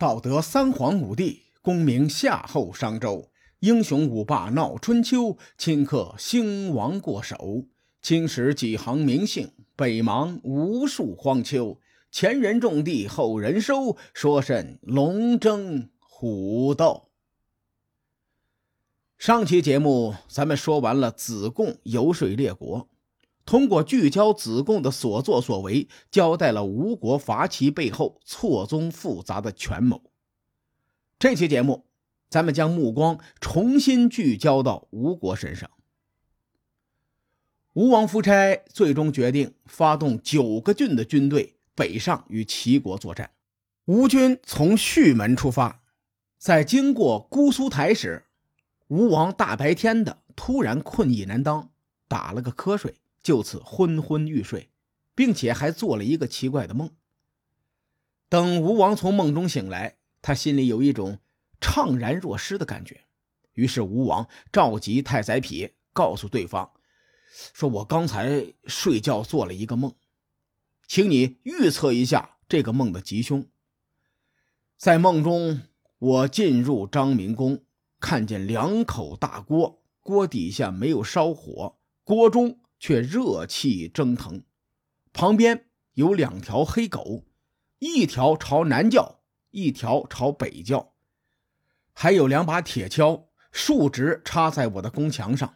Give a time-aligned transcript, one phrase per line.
[0.00, 7.66] 道德三皇五帝，功名夏后商周，英雄五霸闹春秋，顷刻兴亡过手。
[8.00, 11.78] 青史几行名姓，北邙无数荒丘。
[12.10, 17.10] 前人种地，后人收，说甚龙争虎斗？
[19.18, 22.88] 上期节目咱们说完了子贡游说列国，
[23.44, 30.02] 通过聚焦子贡的所作所为，交代了吴国伐齐背后错综复杂的权谋。
[31.18, 31.86] 这期节目，
[32.28, 35.68] 咱们将目光重新聚焦到吴国身上。
[37.72, 43.30] 吴王夫差最终决定发动九个郡的军队北上与齐国作战。
[43.84, 45.82] 吴军从胥门出发，
[46.38, 48.24] 在经过姑苏台时，
[48.88, 51.70] 吴王大白天的突然困意难当，
[52.08, 54.70] 打了个瞌睡，就此昏昏欲睡，
[55.14, 56.90] 并且还做了一个奇怪的梦。
[58.28, 59.96] 等吴王从梦中醒来。
[60.22, 61.18] 他心里有一种
[61.62, 63.06] 怅然若失的感觉，
[63.54, 66.72] 于是吴王召集太宰匹，告诉对方
[67.54, 69.94] ：“说我刚才睡觉做了一个梦，
[70.86, 73.46] 请你预测一下这个梦的吉凶。”
[74.76, 75.62] 在梦中，
[75.98, 77.64] 我进入张明宫，
[77.98, 84.42] 看见两口大锅，锅底下没有烧火，锅中却热气蒸腾，
[85.12, 87.22] 旁边有两条黑狗，
[87.78, 89.20] 一条朝南叫。
[89.52, 90.92] 一条朝北叫，
[91.92, 95.54] 还有两把铁锹竖直插在我的宫墙上，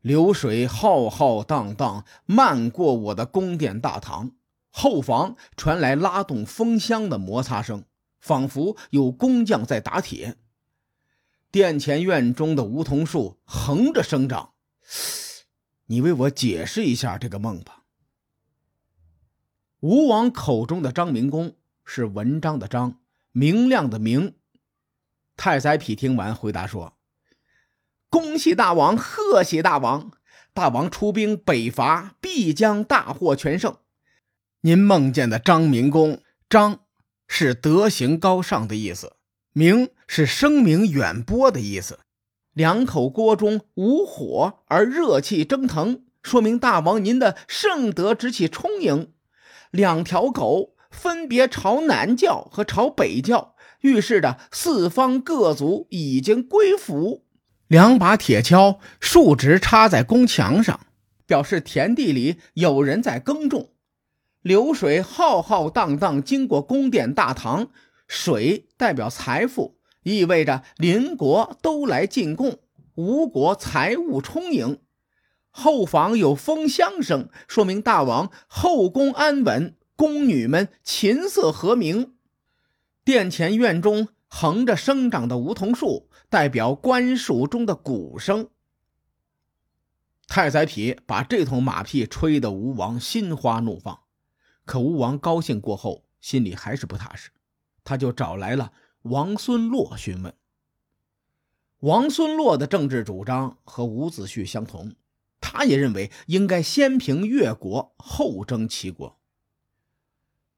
[0.00, 4.30] 流水浩浩荡荡漫过我的宫殿大堂，
[4.70, 7.82] 后房传来拉动风箱的摩擦声，
[8.20, 10.36] 仿佛有工匠在打铁。
[11.50, 14.52] 殿前院中的梧桐树横着生长，
[15.86, 17.84] 你为我解释一下这个梦吧。
[19.80, 23.00] 吴王口中的张明公是文章的章。
[23.32, 24.34] 明亮的明，
[25.36, 26.96] 太宰匹听完回答说
[28.08, 30.10] ：“恭喜大王，贺喜大王！
[30.54, 33.76] 大王出兵北伐，必将大获全胜。
[34.62, 36.86] 您梦见的张明公，张
[37.28, 39.16] 是德行高尚的意思，
[39.52, 42.00] 明是声名远播的意思。
[42.56, 49.12] 两口锅中无火而热气蒸腾，说明大王您的圣德之气充盈。
[49.70, 57.26] 两条狗。”分别朝南叫和朝北叫，预示着四方各族已经归服。
[57.66, 60.86] 两把铁锹竖直插在宫墙上，
[61.26, 63.72] 表示田地里有人在耕种。
[64.40, 67.68] 流水浩浩荡荡经过宫殿大堂，
[68.08, 69.75] 水代表财富，
[70.06, 72.60] 意味着邻国都来进贡，
[72.94, 74.80] 吴国财物充盈。
[75.50, 79.76] 后房有风箱声，说明大王后宫安稳。
[79.96, 82.14] 宫女们琴瑟和鸣，
[83.02, 88.50] 殿前院中横着生长的梧桐树，代表官署中的鼓声。
[90.28, 94.00] 太宰匹把这头马屁吹得吴王心花怒放，
[94.64, 97.30] 可吴王高兴过后，心里还是不踏实，
[97.82, 98.70] 他就找来了
[99.08, 100.34] 王孙洛询问。
[101.80, 104.94] 王孙洛的政治主张和伍子胥相同，
[105.40, 109.18] 他也认为应该先平越国，后征齐国。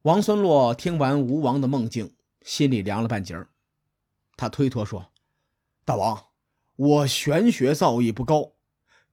[0.03, 3.51] 王孙洛听完吴王的梦境，心里凉了半截儿。
[4.37, 5.11] 他推脱说
[5.85, 6.27] ：“大王，
[6.77, 8.53] 我玄学造诣不高，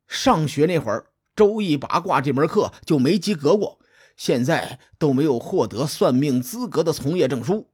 [0.08, 1.00] 上学那会儿
[1.36, 3.80] 《周易》八卦这门课就没及格过，
[4.16, 7.70] 现在都没有获得算命资格的从业证书。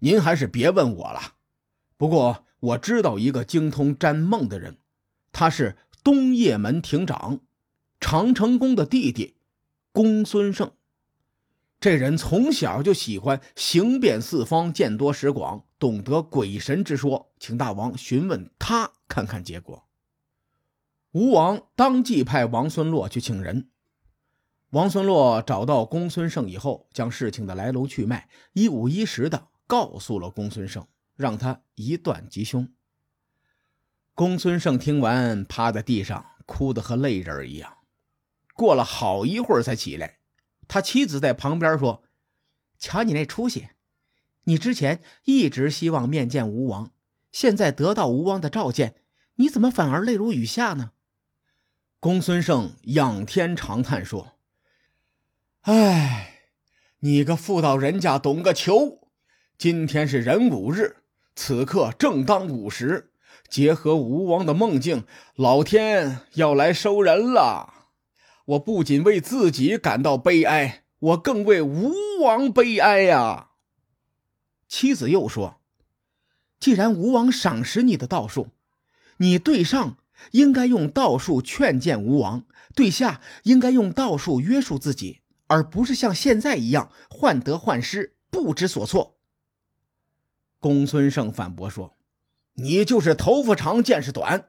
[0.00, 1.34] 您还是别问我了。
[1.96, 4.78] 不过我知道一个精通占梦的人，
[5.32, 7.40] 他是东掖门亭长，
[8.00, 9.36] 长成公的弟弟，
[9.92, 10.72] 公孙胜。”
[11.78, 19.86] 这人从小就喜欢行遍四方，见多识广，懂得鬼神之说，请大王询问他看看结果。
[21.12, 23.68] 吴王当即派王孙洛去请人。
[24.70, 30.86] 王孙洛找到公孙胜以后，将事情的来龙去脉一五一十的告诉了公孙胜，
[31.16, 32.68] 让他一断吉凶。
[34.14, 37.78] 公孙胜听完，趴在地上哭得和泪人一样，
[38.54, 40.18] 过了好一会儿才起来。
[40.68, 42.02] 他妻子在旁边说
[42.78, 43.68] ：“瞧你那出息！
[44.44, 46.92] 你之前一直希望面见吴王，
[47.30, 48.96] 现在得到吴王的召见，
[49.36, 50.92] 你怎么反而泪如雨下呢？”
[52.00, 54.38] 公孙胜仰天长叹说
[55.62, 56.50] ：“哎，
[57.00, 59.05] 你个妇道人家懂个球！
[59.58, 60.96] 今天是壬午日，
[61.34, 63.10] 此刻正当午时，
[63.48, 65.04] 结合吴王的梦境，
[65.34, 67.72] 老天要来收人了。”
[68.44, 71.90] 我不仅为自己感到悲哀，我更为吴
[72.22, 73.48] 王悲哀呀。
[74.68, 75.62] 妻子又说
[76.60, 78.48] ：“既然吴王赏识你的道术，
[79.16, 79.96] 你对上
[80.32, 82.44] 应该用道术劝谏吴王，
[82.74, 89.14] 对下应该用道术约束自己，而不是像现在一样患得患失，不知所措。”
[90.58, 91.96] 公孙胜反驳说
[92.54, 94.48] ：“你就是头发长见识短。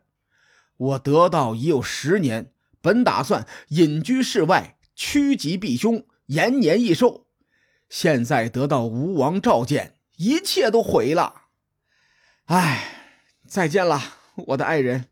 [0.78, 2.52] 我得道已有十年，
[2.82, 7.28] 本打算隐居世外，趋吉避凶，延年益寿。
[7.90, 11.44] 现在得到吴王召见，一切都毁了。
[12.46, 14.02] 唉，再见了，
[14.48, 15.08] 我的爱人。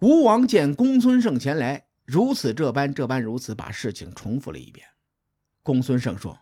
[0.00, 4.86] 吴王见公孙胜前来，如此这般，这般如此，把事情重复了一遍。
[5.66, 6.38] 公孙胜说：“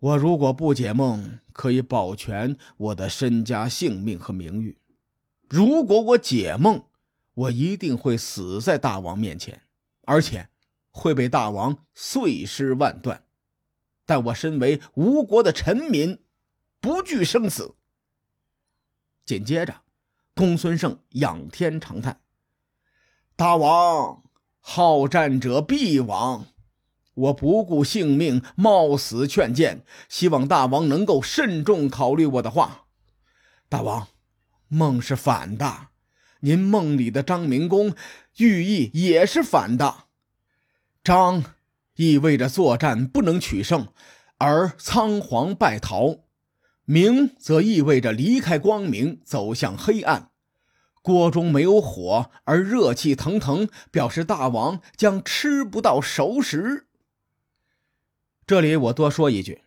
[0.00, 4.74] 我如果不解梦，可以保全我的身家性命和名誉；
[5.48, 6.84] 如果我解梦，
[7.34, 9.62] 我一定会死在大王面前，
[10.02, 10.48] 而且
[10.90, 13.22] 会被大王碎尸万段。
[14.04, 16.18] 但我身为吴国的臣民，
[16.80, 17.76] 不惧生死。”
[19.24, 19.82] 紧接着，
[20.34, 22.20] 公孙胜仰天长叹
[23.36, 24.24] ：“大王，
[24.58, 26.46] 好战者必亡。”
[27.16, 32.84] 我不顾性命，冒死劝谏，希望大王能够慎重考虑我的话。
[33.68, 34.08] 大王，
[34.68, 35.88] 梦是反的，
[36.40, 37.94] 您梦里的张明公
[38.36, 40.04] 寓意也是反的。
[41.02, 41.44] 张
[41.96, 43.88] 意味着作战不能取胜，
[44.38, 46.24] 而仓皇败逃；
[46.84, 50.30] 明则意味着离开光明，走向黑暗。
[51.00, 56.85] 锅中没有火，而热气腾腾，表示大王将吃不到熟食。
[58.46, 59.64] 这里我多说一句，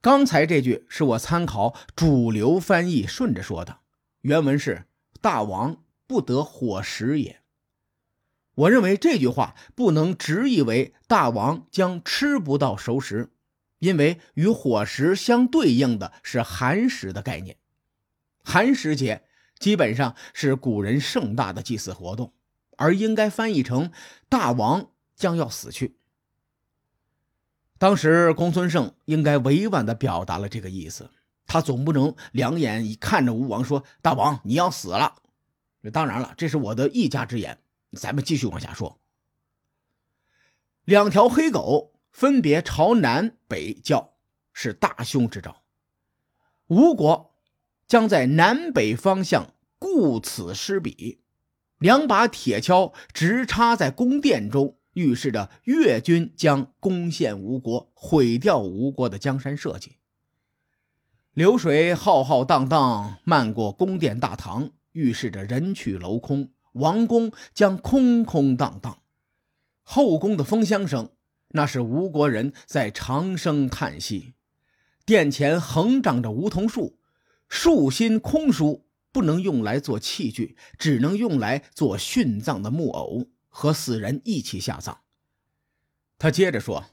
[0.00, 3.78] 刚才这句是我参考主流翻译顺着说的，
[4.22, 4.86] 原文是
[5.22, 7.40] “大王不得伙食也”。
[8.56, 13.30] 我认为这句话不能直译为大王将吃不到熟食，
[13.78, 17.58] 因为与伙食相对应的是寒食的概念。
[18.42, 19.22] 寒食节
[19.60, 22.32] 基本上是古人盛大的祭祀活动，
[22.76, 23.92] 而应该翻译成
[24.28, 25.94] “大王将要死去”。
[27.84, 31.10] 当时公孙胜应该委婉地表达了这个意思，
[31.44, 35.16] 他总不能两眼一看着吴王说：“大王，你要死了。”
[35.92, 37.58] 当然了，这是我的一家之言。
[37.92, 38.98] 咱们继续往下说。
[40.86, 44.14] 两条黑狗分别朝南北叫，
[44.54, 45.60] 是大凶之兆。
[46.68, 47.34] 吴国
[47.86, 51.20] 将在南北方向顾此失彼。
[51.76, 54.78] 两把铁锹直插在宫殿中。
[54.94, 59.98] 预示着越军将攻陷吴国，毁掉吴国的江山社稷。
[61.32, 69.02] 流水浩浩荡荡漫过宫殿大堂，预示着人去楼空，王宫将空空荡荡。
[69.82, 71.10] 后宫的风箱声，
[71.48, 74.34] 那是吴国人在长声叹息。
[75.04, 76.98] 殿前横长着梧桐树，
[77.48, 83.26] 树心空疏，不能用来做器具，只能用来做殉葬的木偶。
[83.56, 84.98] 和死人一起下葬。
[86.18, 86.86] 他接着说：“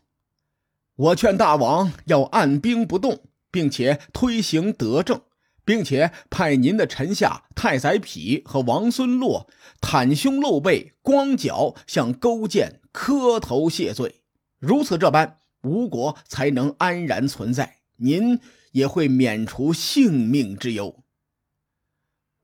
[0.96, 5.24] 我劝大王要按兵不动，并且推行德政，
[5.66, 9.50] 并且派您的臣下太宰匹和王孙洛
[9.82, 14.22] 袒胸露背、光脚向勾践磕头谢罪。
[14.60, 18.40] 如此这般，吴国才能安然存在，您
[18.74, 21.04] 也会免除性命之忧。”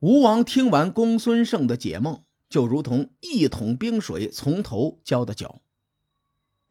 [0.01, 2.24] 吴王听完公孙胜的解梦。
[2.50, 5.62] 就如同一桶冰水从头浇到脚。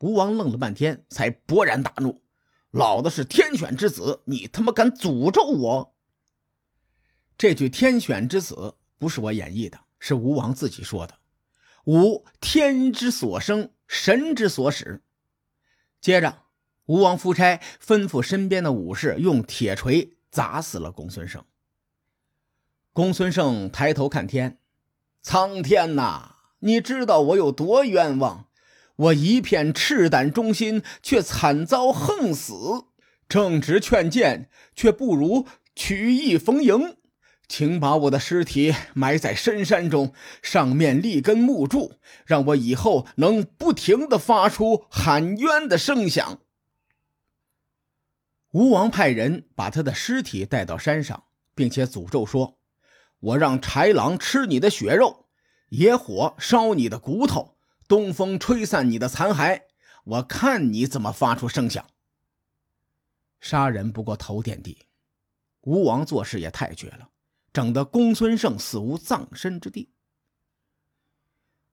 [0.01, 2.23] 吴王愣了半天，才勃然大怒
[2.71, 5.95] ：“老子是天选之子，你他妈敢诅咒我！”
[7.39, 11.19] 这句“天选之子”不是我演绎的，是吴王自己说的。
[11.85, 15.03] 吾天之所生，神之所使。
[16.01, 16.43] 接着，
[16.87, 21.45] 吴王夫差吩咐身边的武士用铁锤砸死了公孙胜。
[22.93, 24.59] 公孙胜抬头看天。
[25.29, 28.47] 苍天呐，你知道我有多冤枉？
[28.95, 32.87] 我一片赤胆忠心，却惨遭横死；
[33.29, 36.97] 正直劝谏，却不如曲意逢迎。
[37.49, 46.39] 请把我的尸体埋在深山中，上面立根木柱，让我以后能不停的发出喊冤的声响。
[48.53, 51.25] 吴王派人把他的尸体带到山上，
[51.57, 52.57] 并且诅咒说。
[53.21, 55.27] 我让豺狼吃你的血肉，
[55.71, 57.57] 野火烧你的骨头，
[57.89, 59.63] 东风吹散你的残骸，
[60.05, 61.85] 我看你怎么发出声响。
[63.41, 64.87] 杀人不过头点地，
[65.63, 67.11] 吴王做事也太绝了，
[67.53, 69.91] 整得公孙胜死无葬身之地。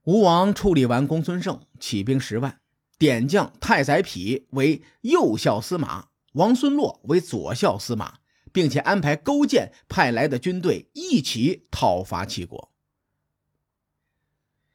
[0.04, 2.60] 吴王处理完公孙胜，起兵十万，
[2.98, 8.20] 点将太宰匹为右校司马，王孙洛为左校司马，
[8.54, 12.72] 并且安排勾践派来的军队一起讨伐齐国。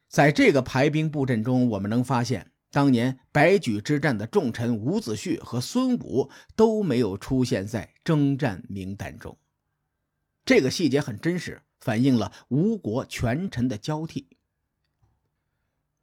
[0.08, 9.38] 在这个排兵布阵中，我们能发现，当年白举之战的重臣伍子胥和孙武都没有出现在征战名单中。
[10.44, 14.28] 这个细节很真实，反映了吴国权臣的交替。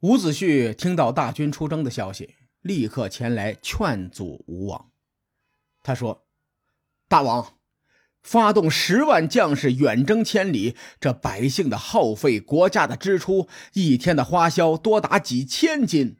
[0.01, 4.91] 伍子胥听到大军出征的消息，立刻前来劝阻吴王。
[5.81, 6.27] 他说
[7.09, 7.57] ：“大王。”
[8.25, 16.17] 发动十万将士远征千里，这百姓的耗费，国家的支出，一天的花销多达几千金。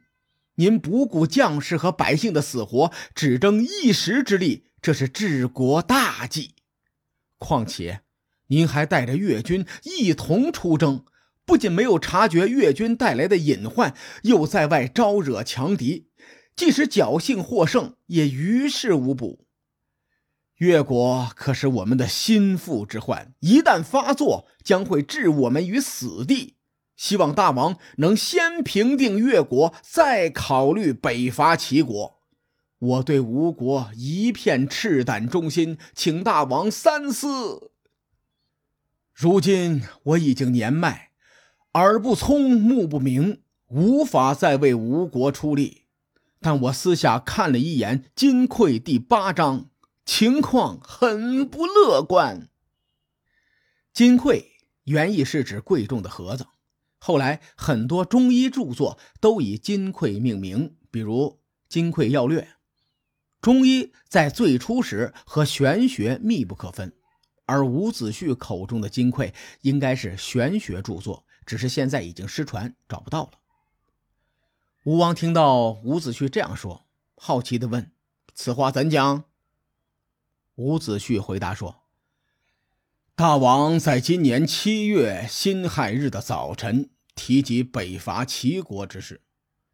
[0.54, 6.54] 您不顾将士和百姓的死活，只争一时之力，这是治国大忌。
[7.38, 8.02] 况且，
[8.46, 11.04] 您还带着越军一同出征，
[11.44, 16.06] 不仅没有察觉越军带来的隐患，又在外招惹强敌，
[16.54, 19.45] 即使侥幸获胜，也于事无补。
[20.56, 26.54] 越国可是我们的心腹之患，一旦发作，将会置我们于死地。
[26.96, 32.16] 希望大王能先平定越国，再考虑北伐齐国。
[32.78, 37.70] 我对吴国一片赤胆忠心，请大王三思。
[39.12, 41.10] 如今我已经年迈，
[41.74, 45.82] 耳不聪，目不明，无法再为吴国出力。
[46.40, 49.68] 但我私下看了一眼《金匮》第八章。
[50.06, 52.48] 情况很不乐观。
[53.92, 54.44] 金匮
[54.84, 56.46] 原意是指贵重的盒子，
[56.98, 61.14] 后来很多中医著作都以金匮命名，比如
[61.68, 62.42] 《金匮要略》。
[63.40, 66.94] 中医在最初时和玄学密不可分，
[67.44, 73.32] 而伍子胥口中的金匮应该是玄学著作，只是现在已经失传，找不到了。
[74.84, 76.86] 吴王听到伍子胥这样说，
[77.16, 77.90] 好奇地问
[78.34, 79.24] ：“此话怎讲？”
[80.56, 81.82] 伍子胥回答说
[83.14, 89.20] ：“大王在今年七月辛亥日的早晨提及北伐齐国之事，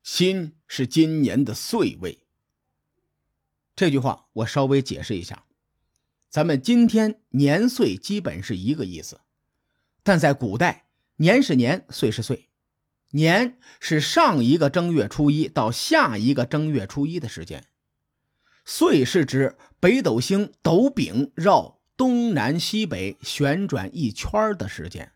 [0.03, 2.27] 辛是今年的岁位。
[3.77, 5.45] 这句话我稍微解释一下，
[6.29, 9.21] 咱们今天年岁基本是一个意思，
[10.03, 10.87] 但在古代，
[11.17, 12.49] 年是年，岁是岁，
[13.11, 17.65] 年是上一个正月初一到下一个正月初一的时间。”
[18.65, 25.13] 岁是指北斗星斗柄绕东南西北旋转一圈的时间。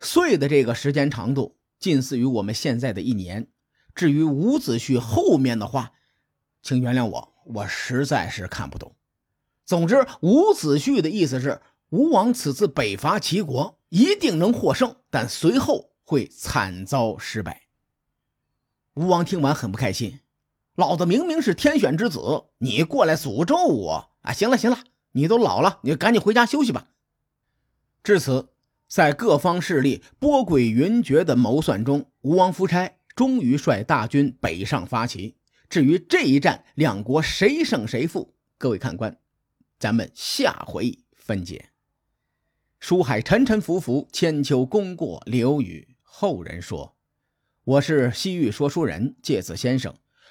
[0.00, 3.48] 岁的这个时间长度近似于我们现在的一年。
[3.94, 5.92] 至于伍子胥后面的话，
[6.62, 8.96] 请原谅我，我实在是看不懂。
[9.64, 17.68] 总之，伍子胥的意思是，吴王此次北伐齐国一定能获胜，但随后会惨遭失败。
[18.94, 20.20] 吴王听完很不开心。
[20.74, 24.32] 老子明明是天选之子，你过来诅咒我啊！
[24.32, 24.78] 行了行了，
[25.12, 26.88] 你都老了，你赶紧回家休息吧。
[28.02, 28.48] 至此，
[28.88, 35.36] 在各方势力波诡云谲的谋算中，吴王夫差终于率大军北上发齐。
[35.68, 39.16] 至于这一战，两国谁胜谁负，各位看官，
[39.78, 41.70] 咱们下回分解。
[42.80, 46.96] 书海沉沉浮浮，千秋功过留与后人说。
[47.62, 49.94] 我是西域说书人介子先生。